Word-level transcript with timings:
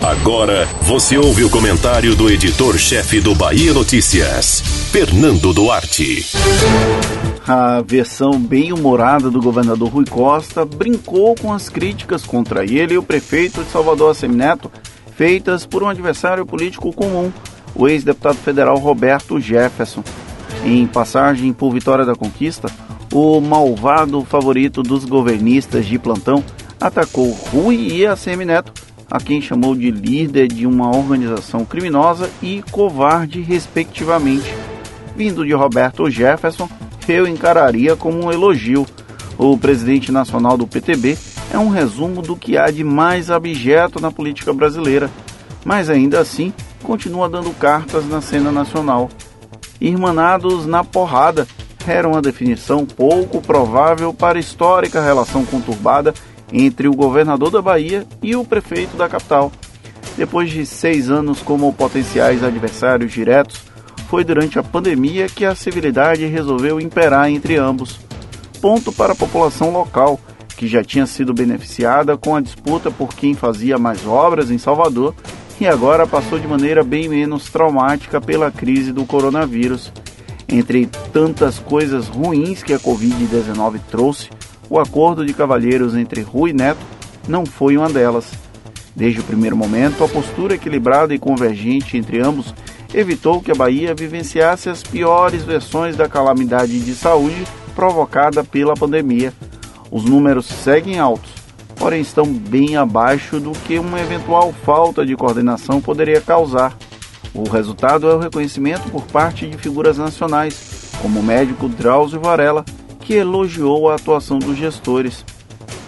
Agora 0.00 0.66
você 0.82 1.18
ouve 1.18 1.44
o 1.44 1.50
comentário 1.50 2.14
do 2.16 2.30
editor-chefe 2.30 3.20
do 3.20 3.34
Bahia 3.34 3.74
Notícias, 3.74 4.60
Fernando 4.90 5.52
Duarte. 5.52 6.24
A 7.46 7.82
versão 7.82 8.40
bem 8.40 8.72
humorada 8.72 9.30
do 9.30 9.42
governador 9.42 9.90
Rui 9.90 10.04
Costa 10.06 10.64
brincou 10.64 11.34
com 11.34 11.52
as 11.52 11.68
críticas 11.68 12.24
contra 12.24 12.64
ele 12.64 12.94
e 12.94 12.98
o 12.98 13.02
prefeito 13.02 13.62
de 13.62 13.70
Salvador 13.70 14.14
Semineto, 14.14 14.70
feitas 15.16 15.66
por 15.66 15.82
um 15.82 15.88
adversário 15.88 16.46
político 16.46 16.92
comum, 16.92 17.30
o 17.74 17.88
ex-deputado 17.88 18.36
federal 18.36 18.78
Roberto 18.78 19.38
Jefferson. 19.38 20.02
Em 20.64 20.86
passagem 20.86 21.52
por 21.52 21.72
Vitória 21.72 22.04
da 22.04 22.14
Conquista, 22.14 22.70
o 23.12 23.40
malvado 23.40 24.24
favorito 24.24 24.82
dos 24.82 25.04
governistas 25.04 25.86
de 25.86 25.98
plantão 25.98 26.42
atacou 26.80 27.30
Rui 27.32 27.76
e 27.92 28.06
a 28.06 28.16
Semineto, 28.16 28.72
a 29.10 29.18
quem 29.18 29.42
chamou 29.42 29.74
de 29.74 29.90
líder 29.90 30.46
de 30.46 30.66
uma 30.66 30.96
organização 30.96 31.64
criminosa 31.64 32.30
e 32.40 32.62
covarde, 32.70 33.40
respectivamente. 33.40 34.54
Vindo 35.16 35.44
de 35.44 35.52
Roberto 35.52 36.08
Jefferson, 36.08 36.68
eu 37.08 37.26
encararia 37.26 37.96
como 37.96 38.24
um 38.24 38.32
elogio. 38.32 38.86
O 39.36 39.58
presidente 39.58 40.12
nacional 40.12 40.56
do 40.56 40.66
PTB 40.66 41.18
é 41.52 41.58
um 41.58 41.68
resumo 41.68 42.22
do 42.22 42.36
que 42.36 42.56
há 42.56 42.70
de 42.70 42.84
mais 42.84 43.30
abjeto 43.30 44.00
na 44.00 44.12
política 44.12 44.52
brasileira, 44.52 45.10
mas 45.64 45.90
ainda 45.90 46.20
assim 46.20 46.52
continua 46.82 47.28
dando 47.28 47.50
cartas 47.50 48.06
na 48.06 48.20
cena 48.20 48.52
nacional. 48.52 49.10
Irmanados 49.80 50.66
na 50.66 50.84
porrada 50.84 51.48
era 51.86 52.06
uma 52.06 52.20
definição 52.20 52.84
pouco 52.84 53.40
provável 53.40 54.12
para 54.12 54.38
a 54.38 54.40
histórica 54.40 55.00
relação 55.00 55.44
conturbada 55.44 56.14
entre 56.52 56.88
o 56.88 56.94
governador 56.94 57.50
da 57.50 57.62
Bahia 57.62 58.06
e 58.22 58.34
o 58.36 58.44
prefeito 58.44 58.96
da 58.96 59.08
capital. 59.08 59.52
Depois 60.16 60.50
de 60.50 60.66
seis 60.66 61.10
anos 61.10 61.40
como 61.40 61.72
potenciais 61.72 62.42
adversários 62.42 63.12
diretos, 63.12 63.62
foi 64.08 64.24
durante 64.24 64.58
a 64.58 64.62
pandemia 64.62 65.28
que 65.28 65.44
a 65.44 65.54
civilidade 65.54 66.26
resolveu 66.26 66.80
imperar 66.80 67.30
entre 67.30 67.56
ambos. 67.56 68.00
Ponto 68.60 68.92
para 68.92 69.12
a 69.12 69.16
população 69.16 69.70
local, 69.70 70.18
que 70.56 70.66
já 70.66 70.82
tinha 70.82 71.06
sido 71.06 71.32
beneficiada 71.32 72.16
com 72.16 72.36
a 72.36 72.40
disputa 72.40 72.90
por 72.90 73.14
quem 73.14 73.34
fazia 73.34 73.78
mais 73.78 74.06
obras 74.06 74.50
em 74.50 74.58
Salvador 74.58 75.14
e 75.60 75.66
agora 75.66 76.06
passou 76.06 76.38
de 76.38 76.46
maneira 76.46 76.82
bem 76.82 77.08
menos 77.08 77.48
traumática 77.50 78.20
pela 78.20 78.50
crise 78.50 78.92
do 78.92 79.04
coronavírus. 79.06 79.92
Entre 80.48 80.86
tantas 81.12 81.58
coisas 81.58 82.08
ruins 82.08 82.62
que 82.62 82.72
a 82.72 82.78
Covid-19 82.78 83.80
trouxe, 83.90 84.28
o 84.70 84.78
acordo 84.78 85.26
de 85.26 85.34
cavalheiros 85.34 85.96
entre 85.96 86.22
Rui 86.22 86.50
e 86.50 86.54
Neto 86.54 86.80
não 87.28 87.44
foi 87.44 87.76
uma 87.76 87.90
delas. 87.90 88.30
Desde 88.94 89.20
o 89.20 89.24
primeiro 89.24 89.56
momento, 89.56 90.04
a 90.04 90.08
postura 90.08 90.54
equilibrada 90.54 91.12
e 91.12 91.18
convergente 91.18 91.96
entre 91.96 92.20
ambos 92.20 92.54
evitou 92.94 93.40
que 93.42 93.50
a 93.50 93.54
Bahia 93.54 93.94
vivenciasse 93.94 94.68
as 94.68 94.82
piores 94.82 95.42
versões 95.42 95.96
da 95.96 96.08
calamidade 96.08 96.78
de 96.80 96.94
saúde 96.94 97.44
provocada 97.74 98.44
pela 98.44 98.74
pandemia. 98.74 99.32
Os 99.90 100.04
números 100.04 100.46
seguem 100.46 100.98
altos, 100.98 101.32
porém 101.76 102.00
estão 102.00 102.26
bem 102.32 102.76
abaixo 102.76 103.40
do 103.40 103.52
que 103.52 103.78
uma 103.78 104.00
eventual 104.00 104.52
falta 104.64 105.04
de 105.04 105.16
coordenação 105.16 105.80
poderia 105.80 106.20
causar. 106.20 106.76
O 107.34 107.48
resultado 107.48 108.08
é 108.08 108.14
o 108.14 108.18
reconhecimento 108.18 108.88
por 108.90 109.04
parte 109.04 109.48
de 109.48 109.56
figuras 109.56 109.98
nacionais, 109.98 110.92
como 111.00 111.20
o 111.20 111.22
médico 111.22 111.68
Drauzio 111.68 112.20
Varela, 112.20 112.64
que 113.00 113.14
elogiou 113.14 113.90
a 113.90 113.94
atuação 113.94 114.38
dos 114.38 114.56
gestores. 114.56 115.24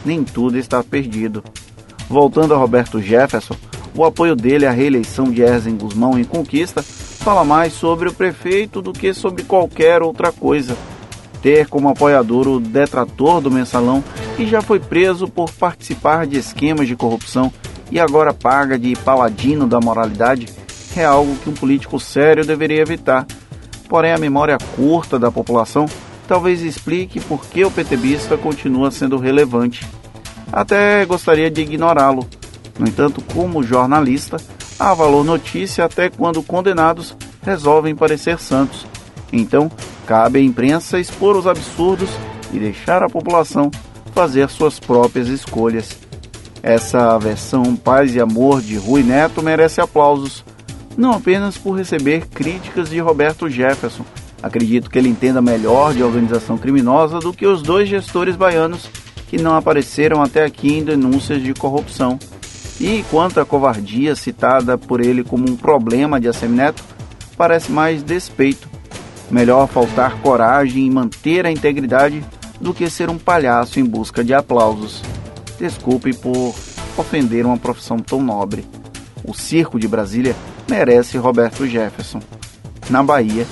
Nem 0.05 0.25
tudo 0.25 0.59
está 0.59 0.83
perdido. 0.83 1.43
Voltando 2.09 2.55
a 2.55 2.57
Roberto 2.57 3.01
Jefferson, 3.01 3.57
o 3.95 4.05
apoio 4.05 4.35
dele 4.35 4.67
à 4.67 4.71
reeleição 4.71 5.31
de 5.31 5.43
Erzen 5.43 5.77
Guzmão 5.77 6.19
em 6.19 6.25
Conquista 6.25 6.83
fala 6.83 7.45
mais 7.45 7.73
sobre 7.73 8.09
o 8.09 8.13
prefeito 8.13 8.83
do 8.83 8.93
que 8.93 9.15
sobre 9.15 9.45
qualquer 9.45 10.03
outra 10.03 10.33
coisa. 10.33 10.77
Ter 11.41 11.69
como 11.69 11.89
apoiador 11.89 12.49
o 12.49 12.61
detrator 12.61 13.41
do 13.41 13.51
mensalão, 13.51 14.03
que 14.37 14.47
já 14.47 14.61
foi 14.61 14.81
preso 14.81 15.29
por 15.29 15.51
participar 15.51 16.27
de 16.27 16.39
esquemas 16.39 16.89
de 16.89 16.97
corrupção 16.97 17.53
e 17.91 18.01
agora 18.01 18.33
paga 18.33 18.79
de 18.79 18.97
paladino 18.97 19.67
da 19.67 19.81
moralidade, 19.81 20.49
é 20.97 21.05
algo 21.05 21.37
que 21.37 21.51
um 21.51 21.55
político 21.55 22.01
sério 22.01 22.45
deveria 22.45 22.81
evitar. 22.81 23.27
Porém, 23.89 24.13
a 24.13 24.19
memória 24.19 24.57
curta 24.77 25.19
da 25.19 25.31
população 25.31 25.87
talvez 26.27 26.63
explique 26.63 27.21
por 27.21 27.45
que 27.47 27.65
o 27.65 27.71
PTBista 27.71 28.37
continua 28.37 28.91
sendo 28.91 29.17
relevante. 29.17 29.87
Até 30.53 31.05
gostaria 31.05 31.51
de 31.51 31.63
ignorá-lo. 31.63 32.27
No 32.79 32.87
entanto, 32.87 33.23
como 33.33 33.63
jornalista, 33.63 34.37
há 34.79 34.93
valor 34.95 35.25
notícia 35.25 35.85
até 35.85 36.11
quando 36.11 36.43
condenados 36.43 37.17
resolvem 37.43 37.95
parecer 37.95 38.39
santos. 38.39 38.87
Então, 39.33 39.71
cabe 40.07 40.39
à 40.39 40.43
imprensa 40.43 40.99
expor 40.99 41.37
os 41.37 41.47
absurdos 41.47 42.11
e 42.53 42.59
deixar 42.59 43.03
a 43.03 43.09
população 43.09 43.71
fazer 44.15 44.49
suas 44.49 44.79
próprias 44.79 45.29
escolhas. 45.29 45.99
Essa 46.63 47.19
versão 47.19 47.75
paz 47.75 48.15
e 48.15 48.21
amor 48.21 48.61
de 48.61 48.77
Rui 48.77 49.03
Neto 49.03 49.43
merece 49.43 49.81
aplausos, 49.81 50.45
não 50.97 51.13
apenas 51.13 51.59
por 51.59 51.73
receber 51.73 52.27
críticas 52.29 52.91
de 52.91 53.01
Roberto 53.01 53.49
Jefferson, 53.49 54.05
Acredito 54.43 54.91
que 54.91 54.99
ele 54.99 55.09
entenda 55.09 55.41
melhor 55.41 55.95
de 55.95 56.03
organização 56.03 56.59
criminosa 56.59 57.21
do 57.21 57.33
que 57.33 57.47
os 57.47 57.63
dois 57.63 57.89
gestores 57.89 58.35
baianos 58.35 58.91
que 59.29 59.39
não 59.41 59.57
apareceram 59.57 60.21
até 60.21 60.45
aqui 60.45 60.75
em 60.75 60.85
denúncias 60.85 61.43
de 61.43 61.55
corrupção. 61.55 62.19
E 62.81 63.05
quanto 63.11 63.41
à 63.41 63.45
covardia 63.47 64.15
citada 64.17 64.77
por 64.77 65.01
ele 65.01 65.23
como 65.23 65.49
um 65.49 65.57
problema 65.57 66.21
de 66.21 66.29
Assemineto, 66.29 66.83
parece 67.37 67.71
mais 67.71 68.03
despeito. 68.03 68.69
Melhor 69.31 69.67
faltar 69.69 70.19
coragem 70.21 70.87
e 70.87 70.91
manter 70.91 71.47
a 71.47 71.51
integridade 71.51 72.23
do 72.61 72.75
que 72.75 72.91
ser 72.91 73.09
um 73.09 73.17
palhaço 73.17 73.81
em 73.81 73.85
busca 73.85 74.23
de 74.23 74.35
aplausos. 74.35 75.03
Desculpe 75.59 76.13
por 76.13 76.55
ofender 76.99 77.47
uma 77.47 77.57
profissão 77.57 77.99
tão 77.99 78.23
nobre. 78.23 78.67
O 79.25 79.33
circo 79.33 79.79
de 79.79 79.89
Brasília 79.89 80.35
merece 80.69 81.17
Roberto 81.17 81.67
Jefferson. 81.67 82.21
Na 82.91 83.03
Bahia, 83.03 83.47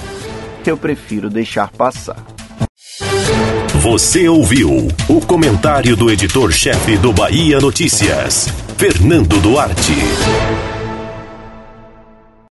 eu 0.68 0.76
prefiro 0.76 1.30
deixar 1.30 1.70
passar. 1.70 2.22
Você 3.80 4.28
ouviu 4.28 4.88
o 5.08 5.20
comentário 5.22 5.96
do 5.96 6.10
editor-chefe 6.10 6.98
do 6.98 7.12
Bahia 7.12 7.58
Notícias, 7.60 8.46
Fernando 8.76 9.40
Duarte. 9.40 9.94